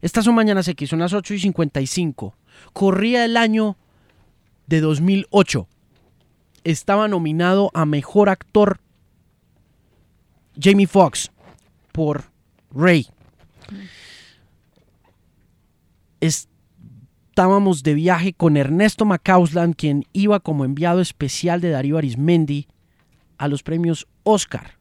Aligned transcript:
Estas 0.00 0.24
son 0.24 0.34
Mañanas 0.34 0.68
X, 0.68 0.90
son 0.90 1.00
las 1.00 1.12
8 1.12 1.34
y 1.34 1.38
55. 1.40 2.34
Corría 2.72 3.24
el 3.24 3.36
año 3.36 3.76
de 4.66 4.80
2008. 4.80 5.66
Estaba 6.64 7.08
nominado 7.08 7.70
a 7.74 7.84
Mejor 7.84 8.28
Actor 8.28 8.80
Jamie 10.60 10.86
Foxx 10.86 11.30
por 11.92 12.24
Ray. 12.70 13.06
Estábamos 16.20 17.82
de 17.82 17.94
viaje 17.94 18.32
con 18.32 18.56
Ernesto 18.56 19.04
Macausland, 19.04 19.74
quien 19.76 20.04
iba 20.12 20.40
como 20.40 20.64
enviado 20.64 21.00
especial 21.00 21.60
de 21.60 21.70
Darío 21.70 21.98
Arismendi 21.98 22.66
a 23.36 23.48
los 23.48 23.62
premios 23.62 24.06
Oscar. 24.24 24.78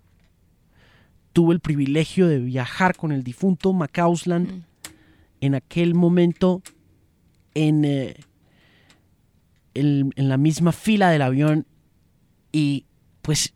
Tuve 1.34 1.54
el 1.54 1.59
privilegio 1.59 2.27
de 2.27 2.39
viajar 2.39 2.95
con 2.95 3.11
el 3.11 3.23
difunto 3.23 3.71
Macausland 3.73 4.63
en 5.41 5.55
aquel 5.55 5.93
momento 5.93 6.61
en, 7.54 7.86
eh, 7.86 8.15
en, 9.73 10.11
la 10.15 10.37
misma 10.37 10.71
fila 10.71 11.10
del 11.10 11.21
avión 11.21 11.65
y 12.51 12.86
pues 13.21 13.54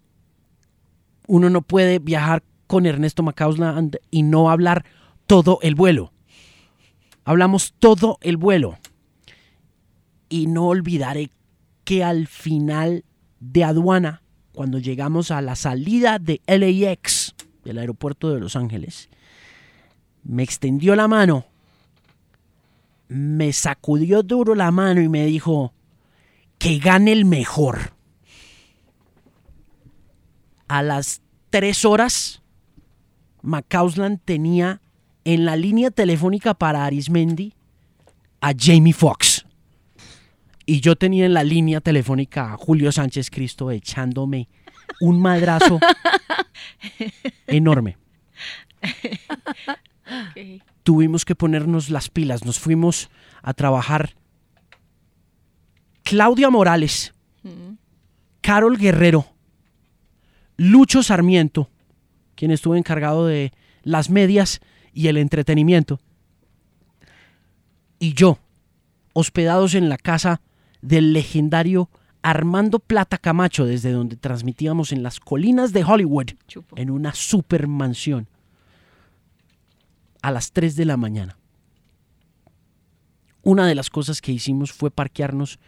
uno 1.28 1.50
no 1.50 1.62
puede 1.62 2.00
viajar 2.00 2.44
con 2.68 2.86
Ernesto 2.86 3.24
Macausland 3.24 3.98
y 4.10 4.24
no 4.24 4.50
hablar 4.50 4.86
todo 5.28 5.60
el 5.62 5.76
vuelo. 5.76 6.14
Hablamos 7.24 7.74
todo 7.80 8.18
el 8.22 8.38
vuelo. 8.38 8.78
Y 10.30 10.48
no 10.48 10.68
olvidaré 10.68 11.30
que 11.84 12.04
al 12.04 12.28
final 12.28 13.04
de 13.40 13.64
aduana, 13.64 14.22
cuando 14.54 14.80
llegamos 14.80 15.32
a 15.32 15.42
la 15.42 15.56
salida 15.56 16.20
de 16.20 16.42
LAX, 16.48 17.36
del 17.64 17.78
aeropuerto 17.78 18.34
de 18.34 18.40
Los 18.40 18.56
Ángeles, 18.56 19.10
me 20.24 20.44
extendió 20.44 20.96
la 20.96 21.08
mano, 21.08 21.46
me 23.14 23.52
sacudió 23.52 24.24
duro 24.24 24.56
la 24.56 24.72
mano 24.72 25.02
y 25.02 25.10
me 25.10 25.26
dijo, 25.26 25.74
que 26.58 26.80
gane 26.80 27.12
el 27.12 27.26
mejor. 27.26 27.92
A 30.70 30.82
las 30.82 31.22
tres 31.50 31.84
horas, 31.84 32.42
Macausland 33.42 34.22
tenía 34.24 34.80
en 35.26 35.44
la 35.44 35.58
línea 35.58 35.92
telefónica 35.92 36.54
para 36.54 36.86
Arismendi 36.86 37.54
a 38.40 38.54
Jamie 38.58 38.94
Foxx. 38.94 39.46
Y 40.66 40.80
yo 40.80 40.96
tenía 40.96 41.26
en 41.26 41.34
la 41.34 41.44
línea 41.44 41.82
telefónica 41.82 42.54
a 42.54 42.58
Julio 42.58 42.94
Sánchez 42.94 43.30
Cristo 43.30 43.72
echándome 43.72 44.48
un 45.02 45.20
madrazo 45.20 45.82
enorme. 47.48 47.98
Tuvimos 50.84 51.26
que 51.26 51.36
ponernos 51.36 51.90
las 51.90 52.10
pilas, 52.10 52.46
nos 52.46 52.60
fuimos 52.60 53.10
a 53.42 53.54
trabajar. 53.54 54.16
Claudia 56.04 56.50
Morales, 56.50 57.14
Carol 58.42 58.78
Guerrero, 58.78 59.28
Lucho 60.58 61.04
Sarmiento, 61.04 61.70
quien 62.36 62.52
estuvo 62.52 62.76
encargado 62.76 63.28
de 63.28 63.54
las 63.84 64.10
medias 64.10 64.62
y 64.94 65.08
el 65.08 65.18
entretenimiento, 65.18 66.00
y 68.00 68.16
yo, 68.16 68.40
hospedados 69.14 69.76
en 69.76 69.88
la 69.88 69.98
casa 69.98 70.42
del 70.82 71.14
legendario 71.14 71.90
Armando 72.24 72.80
Plata 72.80 73.20
Camacho, 73.20 73.66
desde 73.66 73.92
donde 73.92 74.16
transmitíamos 74.16 74.92
en 74.92 75.04
las 75.04 75.20
colinas 75.20 75.72
de 75.72 75.84
Hollywood, 75.84 76.32
Chupo. 76.48 76.76
en 76.78 76.90
una 76.90 77.14
super 77.14 77.68
mansión, 77.68 78.28
a 80.22 80.32
las 80.32 80.52
3 80.52 80.76
de 80.76 80.86
la 80.86 80.98
mañana. 80.98 81.38
Una 83.44 83.68
de 83.68 83.76
las 83.76 83.90
cosas 83.90 84.22
que 84.22 84.32
hicimos 84.32 84.72
fue 84.72 84.92
parquearnos 84.92 85.60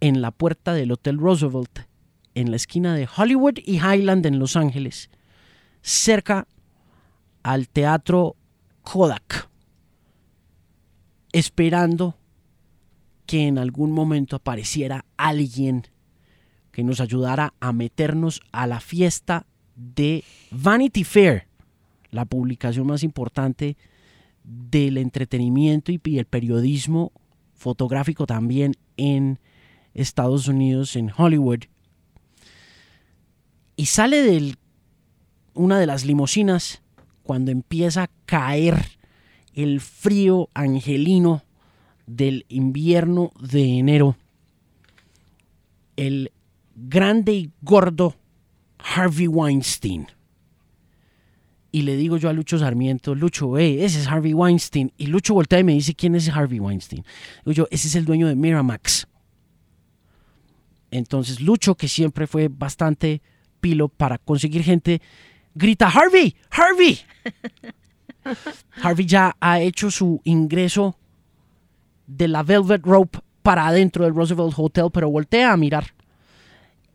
en 0.00 0.22
la 0.22 0.30
puerta 0.30 0.74
del 0.74 0.92
Hotel 0.92 1.18
Roosevelt, 1.18 1.80
en 2.34 2.50
la 2.50 2.56
esquina 2.56 2.94
de 2.94 3.08
Hollywood 3.14 3.58
y 3.64 3.76
Highland 3.76 4.26
en 4.26 4.38
Los 4.38 4.56
Ángeles, 4.56 5.10
cerca 5.80 6.46
al 7.42 7.68
teatro 7.68 8.36
Kodak, 8.82 9.48
esperando 11.32 12.16
que 13.26 13.48
en 13.48 13.58
algún 13.58 13.90
momento 13.90 14.36
apareciera 14.36 15.04
alguien 15.16 15.86
que 16.70 16.84
nos 16.84 17.00
ayudara 17.00 17.54
a 17.58 17.72
meternos 17.72 18.40
a 18.52 18.66
la 18.66 18.80
fiesta 18.80 19.46
de 19.74 20.24
Vanity 20.50 21.04
Fair, 21.04 21.46
la 22.10 22.24
publicación 22.24 22.86
más 22.86 23.02
importante 23.02 23.76
del 24.44 24.98
entretenimiento 24.98 25.92
y 25.92 26.18
el 26.18 26.26
periodismo 26.26 27.12
fotográfico 27.54 28.26
también 28.26 28.74
en 28.96 29.40
Estados 29.94 30.46
Unidos, 30.48 30.94
en 30.96 31.10
Hollywood. 31.16 31.64
Y 33.76 33.86
sale 33.86 34.22
de 34.22 34.56
una 35.54 35.78
de 35.78 35.86
las 35.86 36.04
limusinas 36.04 36.82
cuando 37.22 37.50
empieza 37.50 38.04
a 38.04 38.10
caer 38.24 38.98
el 39.54 39.80
frío 39.80 40.48
angelino 40.54 41.42
del 42.06 42.44
invierno 42.48 43.32
de 43.40 43.78
enero. 43.78 44.16
El 45.96 46.30
grande 46.74 47.32
y 47.32 47.50
gordo 47.62 48.14
Harvey 48.78 49.26
Weinstein. 49.26 50.06
Y 51.76 51.82
le 51.82 51.94
digo 51.94 52.16
yo 52.16 52.30
a 52.30 52.32
Lucho 52.32 52.58
Sarmiento, 52.58 53.14
Lucho, 53.14 53.58
hey, 53.58 53.84
ese 53.84 54.00
es 54.00 54.06
Harvey 54.06 54.32
Weinstein. 54.32 54.94
Y 54.96 55.08
Lucho 55.08 55.34
voltea 55.34 55.58
y 55.58 55.64
me 55.64 55.74
dice, 55.74 55.94
¿quién 55.94 56.14
es 56.14 56.26
Harvey 56.30 56.58
Weinstein? 56.58 57.04
Digo 57.44 57.52
yo, 57.52 57.68
ese 57.70 57.88
es 57.88 57.94
el 57.96 58.06
dueño 58.06 58.28
de 58.28 58.34
Miramax. 58.34 59.06
Entonces 60.90 61.42
Lucho, 61.42 61.74
que 61.74 61.86
siempre 61.86 62.26
fue 62.26 62.48
bastante 62.48 63.20
pilo 63.60 63.88
para 63.88 64.16
conseguir 64.16 64.62
gente, 64.62 65.02
grita, 65.54 65.88
Harvey, 65.88 66.34
Harvey. 66.50 66.98
Harvey 68.82 69.04
ya 69.04 69.36
ha 69.38 69.60
hecho 69.60 69.90
su 69.90 70.22
ingreso 70.24 70.96
de 72.06 72.28
la 72.28 72.42
Velvet 72.42 72.86
Rope 72.86 73.18
para 73.42 73.66
adentro 73.66 74.06
del 74.06 74.14
Roosevelt 74.14 74.54
Hotel, 74.56 74.86
pero 74.90 75.10
voltea 75.10 75.52
a 75.52 75.58
mirar 75.58 75.92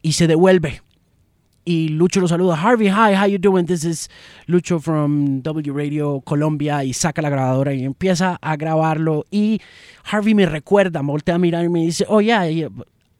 y 0.01 0.13
se 0.13 0.25
devuelve. 0.25 0.81
Y 1.63 1.89
Lucho 1.89 2.19
lo 2.19 2.27
saluda, 2.27 2.55
Harvey, 2.55 2.87
hi, 2.87 3.13
how 3.15 3.27
you 3.27 3.37
doing? 3.37 3.67
This 3.67 3.83
is 3.83 4.09
Lucho 4.47 4.79
from 4.79 5.41
W 5.43 5.73
Radio 5.73 6.19
Colombia 6.21 6.83
y 6.83 6.93
saca 6.93 7.21
la 7.21 7.29
grabadora 7.29 7.71
y 7.73 7.83
empieza 7.83 8.39
a 8.41 8.55
grabarlo 8.57 9.25
y 9.29 9.61
Harvey 10.03 10.33
me 10.33 10.47
recuerda, 10.47 11.03
me 11.03 11.11
voltea 11.11 11.35
a 11.35 11.37
mirar 11.37 11.63
y 11.65 11.69
me 11.69 11.81
dice, 11.81 12.05
oh 12.09 12.19
yeah, 12.19 12.49
yeah, 12.49 12.69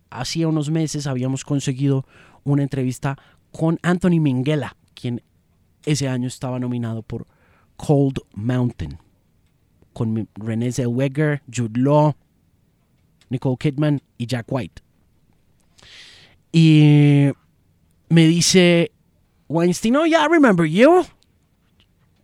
hacía 0.09 0.47
unos 0.47 0.71
meses 0.71 1.05
habíamos 1.05 1.45
conseguido 1.45 2.05
una 2.43 2.63
entrevista 2.63 3.15
con 3.51 3.77
Anthony 3.83 4.19
Minghella, 4.19 4.75
quien 4.95 5.21
ese 5.85 6.07
año 6.07 6.27
estaba 6.27 6.59
nominado 6.59 7.03
por 7.03 7.27
Cold 7.77 8.21
Mountain, 8.33 8.97
con 9.93 10.27
Renée 10.33 10.71
Zellweger, 10.71 11.43
Jude 11.53 11.79
Law, 11.79 12.15
Nicole 13.29 13.57
Kidman 13.59 14.01
y 14.17 14.25
Jack 14.25 14.47
White. 14.49 14.81
Y 16.51 17.29
me 18.11 18.27
dice 18.27 18.91
Weinstein, 19.47 19.95
oh 19.95 20.05
yeah, 20.05 20.23
I 20.23 20.27
remember 20.27 20.65
you. 20.65 21.05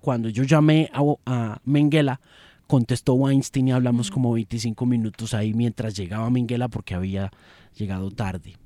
Cuando 0.02 0.30
yo 0.30 0.44
llamé 0.44 0.90
a, 0.94 1.02
a 1.26 2.20
contestó 2.68 3.14
Weinstein 3.14 3.70
y 3.70 3.72
hablamos 3.72 4.12
como 4.12 4.34
25 4.34 4.86
minutos 4.86 5.34
ahí 5.34 5.54
mientras 5.54 5.96
llegaba 5.96 6.30
Minghella 6.30 6.68
porque 6.68 6.94
había 6.94 7.32
llegado 7.74 8.12
tarde. 8.12 8.58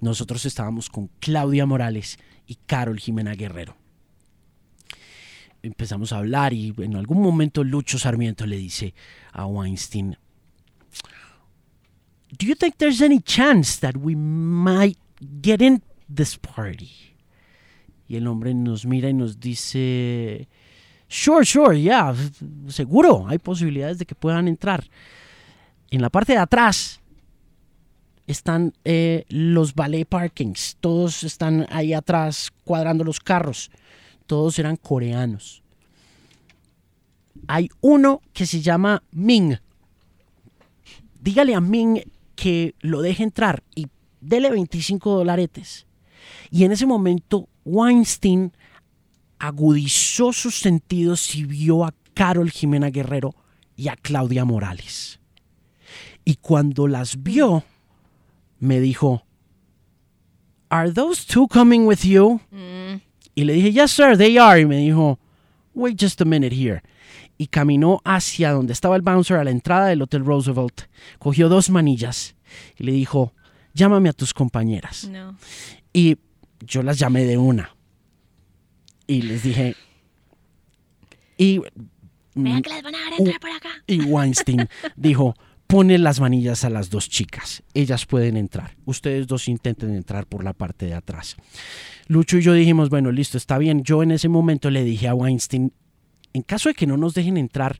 Nosotros 0.00 0.44
estábamos 0.44 0.90
con 0.90 1.10
Claudia 1.18 1.64
Morales 1.64 2.18
y 2.46 2.56
Carol 2.66 3.00
Jimena 3.00 3.32
Guerrero. 3.32 3.74
Empezamos 5.62 6.12
a 6.12 6.18
hablar 6.18 6.52
y 6.52 6.74
en 6.78 6.96
algún 6.96 7.22
momento 7.22 7.64
Lucho 7.64 7.98
Sarmiento 7.98 8.46
le 8.46 8.58
dice 8.58 8.94
a 9.32 9.46
Weinstein, 9.46 10.16
Do 12.38 12.46
you 12.46 12.54
think 12.54 12.76
there's 12.76 13.00
any 13.00 13.20
chance 13.20 13.80
that 13.80 13.96
we 13.96 14.14
might 14.14 14.98
get 15.40 15.62
in 15.62 15.82
this 16.12 16.36
party? 16.38 16.90
Y 18.06 18.16
el 18.16 18.26
hombre 18.26 18.54
nos 18.54 18.86
mira 18.86 19.08
y 19.10 19.14
nos 19.14 19.38
dice, 19.38 20.48
Sure, 21.08 21.44
sure, 21.44 21.80
yeah, 21.80 22.14
seguro, 22.68 23.26
hay 23.26 23.38
posibilidades 23.38 23.98
de 23.98 24.04
que 24.04 24.14
puedan 24.14 24.46
entrar. 24.46 24.84
En 25.90 26.02
la 26.02 26.10
parte 26.10 26.32
de 26.34 26.38
atrás 26.38 27.00
están 28.26 28.74
eh, 28.84 29.24
los 29.30 29.74
ballet 29.74 30.04
parkings, 30.04 30.76
todos 30.80 31.24
están 31.24 31.66
ahí 31.70 31.94
atrás 31.94 32.50
cuadrando 32.62 33.04
los 33.04 33.20
carros, 33.20 33.70
todos 34.26 34.58
eran 34.58 34.76
coreanos. 34.76 35.62
Hay 37.46 37.70
uno 37.80 38.20
que 38.34 38.44
se 38.44 38.60
llama 38.60 39.02
Ming. 39.10 39.56
Dígale 41.22 41.54
a 41.54 41.60
Ming 41.62 42.02
que 42.36 42.74
lo 42.80 43.00
deje 43.00 43.22
entrar 43.22 43.62
y 43.74 43.86
dele 44.20 44.50
25 44.50 45.10
dolaretes. 45.10 45.87
Y 46.50 46.64
en 46.64 46.72
ese 46.72 46.86
momento 46.86 47.48
Weinstein 47.64 48.52
agudizó 49.38 50.32
sus 50.32 50.58
sentidos 50.58 51.34
y 51.34 51.44
vio 51.44 51.84
a 51.84 51.94
Carol 52.14 52.50
Jimena 52.50 52.90
Guerrero 52.90 53.34
y 53.76 53.88
a 53.88 53.96
Claudia 53.96 54.44
Morales. 54.44 55.20
Y 56.24 56.36
cuando 56.36 56.88
las 56.88 57.22
vio, 57.22 57.64
me 58.58 58.80
dijo, 58.80 59.22
¿Are 60.68 60.92
those 60.92 61.26
two 61.26 61.48
coming 61.48 61.86
with 61.86 62.00
you? 62.02 62.40
Y 63.34 63.44
le 63.44 63.52
dije, 63.54 63.72
Yes, 63.72 63.92
sir, 63.92 64.16
they 64.18 64.36
are. 64.36 64.60
Y 64.60 64.66
me 64.66 64.78
dijo, 64.78 65.18
Wait 65.74 65.98
just 66.00 66.20
a 66.20 66.24
minute 66.24 66.54
here. 66.54 66.82
Y 67.38 67.46
caminó 67.46 68.00
hacia 68.04 68.50
donde 68.50 68.72
estaba 68.72 68.96
el 68.96 69.02
bouncer 69.02 69.36
a 69.36 69.44
la 69.44 69.50
entrada 69.50 69.86
del 69.86 70.02
Hotel 70.02 70.24
Roosevelt. 70.24 70.82
Cogió 71.18 71.48
dos 71.48 71.70
manillas 71.70 72.34
y 72.76 72.84
le 72.84 72.92
dijo, 72.92 73.32
Llámame 73.78 74.08
a 74.08 74.12
tus 74.12 74.34
compañeras. 74.34 75.08
no. 75.08 75.36
Y 75.92 76.16
yo 76.60 76.82
las 76.82 76.98
llamé 76.98 77.24
de 77.24 77.38
una. 77.38 77.74
Y 79.06 79.22
les 79.22 79.42
dije. 79.44 79.76
Y, 81.36 81.60
Vean 82.34 82.62
que 82.62 82.70
las 82.70 82.82
van 82.82 82.94
a 82.94 82.98
dejar 82.98 83.12
entrar 83.20 83.40
por 83.40 83.50
acá. 83.50 83.68
y 83.86 84.00
Weinstein 84.02 84.68
dijo: 84.96 85.34
Pone 85.68 85.96
las 85.98 86.18
manillas 86.20 86.64
a 86.64 86.70
las 86.70 86.90
dos 86.90 87.08
chicas. 87.08 87.62
Ellas 87.74 88.06
pueden 88.06 88.36
entrar. 88.36 88.76
Ustedes 88.84 89.26
dos 89.28 89.48
intenten 89.48 89.94
entrar 89.94 90.26
por 90.26 90.42
la 90.42 90.52
parte 90.52 90.86
de 90.86 90.94
atrás. 90.94 91.36
Lucho 92.08 92.38
y 92.38 92.42
yo 92.42 92.52
dijimos: 92.54 92.90
Bueno, 92.90 93.12
listo, 93.12 93.38
está 93.38 93.56
bien. 93.58 93.84
Yo 93.84 94.02
en 94.02 94.10
ese 94.10 94.28
momento 94.28 94.70
le 94.70 94.82
dije 94.84 95.06
a 95.06 95.14
Weinstein: 95.14 95.72
En 96.32 96.42
caso 96.42 96.68
de 96.68 96.74
que 96.74 96.86
no 96.88 96.96
nos 96.96 97.14
dejen 97.14 97.36
entrar, 97.36 97.78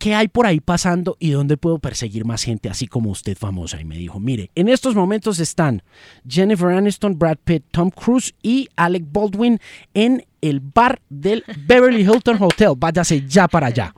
¿qué 0.00 0.14
hay 0.14 0.28
por 0.28 0.46
ahí 0.46 0.60
pasando 0.60 1.16
y 1.20 1.30
dónde 1.30 1.58
puedo 1.58 1.78
perseguir 1.78 2.24
más 2.24 2.42
gente 2.42 2.68
así 2.68 2.88
como 2.88 3.10
usted 3.10 3.36
famosa? 3.36 3.80
Y 3.80 3.84
me 3.84 3.98
dijo, 3.98 4.18
mire, 4.18 4.50
en 4.56 4.68
estos 4.68 4.96
momentos 4.96 5.38
están 5.38 5.82
Jennifer 6.26 6.70
Aniston, 6.70 7.16
Brad 7.16 7.36
Pitt, 7.44 7.64
Tom 7.70 7.90
Cruise 7.90 8.34
y 8.42 8.68
Alec 8.74 9.04
Baldwin 9.12 9.60
en 9.94 10.24
el 10.40 10.60
bar 10.60 11.00
del 11.10 11.44
Beverly 11.66 12.00
Hilton 12.00 12.38
Hotel. 12.40 12.72
Váyase 12.76 13.24
ya 13.28 13.46
para 13.46 13.68
allá. 13.68 13.94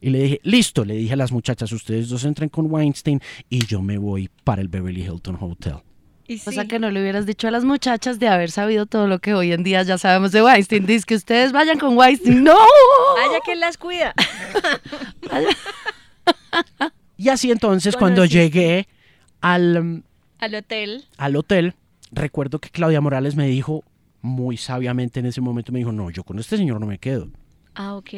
Y 0.00 0.10
le 0.10 0.22
dije, 0.22 0.40
listo, 0.42 0.84
le 0.84 0.94
dije 0.94 1.12
a 1.12 1.16
las 1.16 1.30
muchachas, 1.30 1.70
ustedes 1.72 2.08
dos 2.08 2.24
entren 2.24 2.48
con 2.48 2.70
Weinstein 2.70 3.20
y 3.48 3.64
yo 3.66 3.82
me 3.82 3.98
voy 3.98 4.30
para 4.44 4.62
el 4.62 4.68
Beverly 4.68 5.02
Hilton 5.02 5.36
Hotel. 5.38 5.76
Y 6.26 6.36
O 6.36 6.50
sea 6.52 6.62
sí. 6.62 6.68
que 6.68 6.78
no 6.78 6.90
le 6.90 7.00
hubieras 7.02 7.26
dicho 7.26 7.48
a 7.48 7.50
las 7.50 7.64
muchachas 7.64 8.18
de 8.18 8.28
haber 8.28 8.50
sabido 8.50 8.86
todo 8.86 9.06
lo 9.06 9.18
que 9.18 9.34
hoy 9.34 9.52
en 9.52 9.62
día 9.62 9.82
ya 9.82 9.98
sabemos 9.98 10.32
de 10.32 10.42
Weinstein. 10.42 10.86
Dice 10.86 11.04
que 11.06 11.14
ustedes 11.16 11.52
vayan 11.52 11.78
con 11.78 11.96
Weinstein. 11.98 12.42
¡No! 12.44 12.54
Vaya 13.16 13.40
que 13.44 13.54
las 13.56 13.76
cuida. 13.76 14.14
Y 17.16 17.28
así 17.28 17.50
entonces, 17.50 17.96
cuando 17.96 18.24
llegué 18.24 18.88
al, 19.40 20.02
Al 20.38 20.54
hotel. 20.54 21.04
al 21.16 21.36
hotel, 21.36 21.74
recuerdo 22.10 22.58
que 22.58 22.70
Claudia 22.70 23.00
Morales 23.00 23.36
me 23.36 23.46
dijo, 23.46 23.84
muy 24.22 24.56
sabiamente 24.56 25.20
en 25.20 25.26
ese 25.26 25.40
momento, 25.40 25.70
me 25.72 25.78
dijo, 25.78 25.92
no, 25.92 26.10
yo 26.10 26.24
con 26.24 26.38
este 26.38 26.56
señor 26.56 26.80
no 26.80 26.86
me 26.86 26.98
quedo. 26.98 27.28
Ah, 27.74 27.94
ok. 27.94 28.10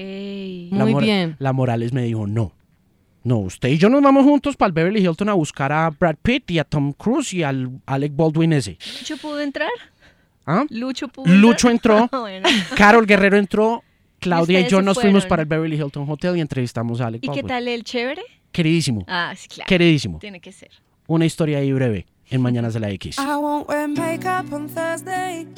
La 0.70 0.84
Muy 0.86 1.02
bien. 1.02 1.36
La 1.38 1.52
Morales 1.52 1.92
me 1.92 2.02
dijo, 2.04 2.26
no. 2.26 2.52
No, 3.26 3.38
usted 3.38 3.70
y 3.70 3.76
yo 3.76 3.88
nos 3.88 4.00
vamos 4.02 4.22
juntos 4.22 4.56
para 4.56 4.68
el 4.68 4.72
Beverly 4.72 5.00
Hilton 5.00 5.28
a 5.28 5.34
buscar 5.34 5.72
a 5.72 5.90
Brad 5.90 6.14
Pitt 6.22 6.48
y 6.52 6.60
a 6.60 6.64
Tom 6.64 6.92
Cruise 6.92 7.34
y 7.34 7.42
al 7.42 7.68
Alec 7.84 8.14
Baldwin 8.14 8.52
ese. 8.52 8.78
¿Lucho 9.00 9.16
pudo 9.16 9.40
entrar? 9.40 9.68
¿Ah? 10.46 10.64
Lucho 10.70 11.08
pudo 11.08 11.26
Lucho 11.34 11.68
entrar? 11.68 12.02
entró, 12.02 12.20
bueno. 12.20 12.48
Carol 12.76 13.04
Guerrero 13.04 13.36
entró, 13.36 13.82
Claudia 14.20 14.60
y, 14.60 14.68
yo 14.68 14.80
nos 14.80 15.00
fuimos 15.00 15.26
para 15.26 15.42
el 15.42 15.48
Beverly 15.48 15.74
Hilton 15.74 16.08
Hotel 16.08 16.36
y 16.36 16.40
entrevistamos 16.40 17.00
a 17.00 17.08
Alec 17.08 17.18
¿Y 17.18 17.26
qué 17.26 17.28
Baldwin. 17.30 17.46
tal 17.48 17.66
el 17.66 17.82
chévere? 17.82 18.22
Queridísimo, 18.52 19.04
Ah, 19.08 19.34
sí, 19.36 19.48
claro. 19.48 19.66
queridísimo. 19.66 20.20
Tiene 20.20 20.38
que 20.38 20.52
ser. 20.52 20.70
Una 21.08 21.26
historia 21.26 21.58
ahí 21.58 21.72
breve 21.72 22.06
en 22.30 22.40
Mañanas 22.40 22.74
de 22.74 22.80
la 22.80 22.90
X. 22.90 23.18
I 23.18 23.22
won't 23.22 23.68
wear 23.68 23.88
makeup 23.88 24.52
on 24.52 24.68
Thursday. 24.68 25.48